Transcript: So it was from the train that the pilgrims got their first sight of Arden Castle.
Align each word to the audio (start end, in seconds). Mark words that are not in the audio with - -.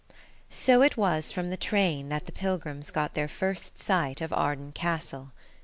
So 0.49 0.81
it 0.81 0.97
was 0.97 1.31
from 1.31 1.51
the 1.51 1.57
train 1.57 2.09
that 2.09 2.25
the 2.25 2.31
pilgrims 2.31 2.89
got 2.89 3.13
their 3.13 3.27
first 3.27 3.77
sight 3.77 4.19
of 4.19 4.33
Arden 4.33 4.71
Castle. 4.71 5.31